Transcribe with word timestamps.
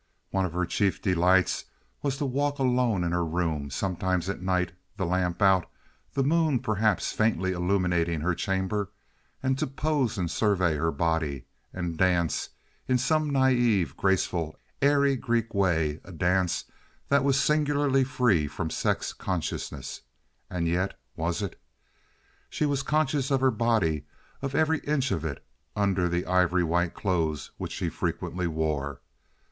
One 0.31 0.45
of 0.45 0.53
her 0.53 0.65
chief 0.65 0.99
delights 0.99 1.65
was 2.01 2.17
to 2.17 2.25
walk 2.25 2.57
alone 2.57 3.03
in 3.03 3.11
her 3.11 3.23
room—sometimes 3.23 4.29
at 4.29 4.41
night, 4.41 4.71
the 4.97 5.05
lamp 5.05 5.43
out, 5.43 5.69
the 6.15 6.23
moon 6.23 6.57
perhaps 6.57 7.13
faintly 7.13 7.51
illuminating 7.51 8.21
her 8.21 8.33
chamber—and 8.33 9.59
to 9.59 9.67
pose 9.67 10.17
and 10.17 10.31
survey 10.31 10.75
her 10.75 10.91
body, 10.91 11.45
and 11.71 11.99
dance 11.99 12.49
in 12.87 12.97
some 12.97 13.29
naive, 13.29 13.95
graceful, 13.95 14.55
airy 14.81 15.15
Greek 15.15 15.53
way 15.53 16.01
a 16.03 16.11
dance 16.11 16.65
that 17.09 17.23
was 17.23 17.39
singularly 17.39 18.03
free 18.03 18.47
from 18.47 18.71
sex 18.71 19.13
consciousness—and 19.13 20.67
yet 20.67 20.99
was 21.15 21.43
it? 21.43 21.61
She 22.49 22.65
was 22.65 22.81
conscious 22.81 23.29
of 23.29 23.39
her 23.39 23.51
body—of 23.51 24.55
every 24.55 24.79
inch 24.79 25.11
of 25.11 25.23
it—under 25.23 26.09
the 26.09 26.25
ivory 26.25 26.63
white 26.63 26.95
clothes 26.95 27.51
which 27.57 27.73
she 27.73 27.87
frequently 27.89 28.47
wore. 28.47 28.99